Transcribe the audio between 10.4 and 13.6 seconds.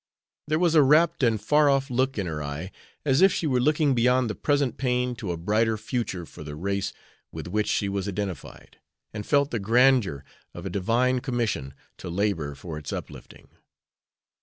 of a divine commission to labor for its uplifting.